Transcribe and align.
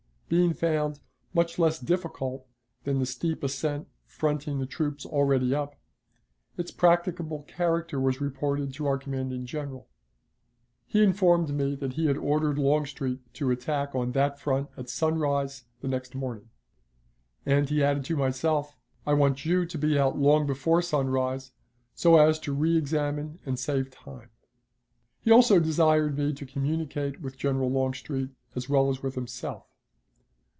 Being 0.33 0.53
found 0.53 1.01
much 1.33 1.59
less 1.59 1.77
difficult 1.77 2.47
than 2.85 2.99
the 2.99 3.05
steep 3.05 3.43
ascent 3.43 3.89
fronting 4.05 4.59
the 4.59 4.65
troops 4.65 5.05
already 5.05 5.53
up, 5.53 5.75
its 6.55 6.71
practicable 6.71 7.43
character 7.49 7.99
was 7.99 8.21
reported 8.21 8.73
to 8.75 8.85
our 8.87 8.97
commanding 8.97 9.45
General. 9.45 9.89
He 10.87 11.03
informed 11.03 11.49
me 11.49 11.75
that 11.75 11.95
he 11.95 12.05
had 12.05 12.15
ordered 12.15 12.57
Longstreet 12.57 13.33
to 13.33 13.51
attack 13.51 13.93
on 13.93 14.13
that 14.13 14.39
front 14.39 14.69
at 14.77 14.87
sunrise 14.87 15.65
the 15.81 15.89
next 15.89 16.15
morning. 16.15 16.49
And 17.45 17.67
he 17.67 17.83
added 17.83 18.05
to 18.05 18.15
myself, 18.15 18.77
'I 19.05 19.13
want 19.15 19.43
you 19.45 19.65
to 19.65 19.77
be 19.77 19.99
out 19.99 20.17
long 20.17 20.47
before 20.47 20.81
sunrise 20.81 21.51
so 21.93 22.15
as 22.17 22.39
to 22.39 22.53
reexamine 22.55 23.39
and 23.45 23.59
save 23.59 23.91
time.' 23.91 24.29
He 25.19 25.29
also 25.29 25.59
desired 25.59 26.17
me 26.17 26.31
to 26.35 26.45
communicate 26.45 27.19
with 27.19 27.35
General 27.37 27.69
Longstreet 27.69 28.29
as 28.55 28.69
well 28.69 28.89
as 28.89 29.03
with 29.03 29.15
himself. 29.15 29.67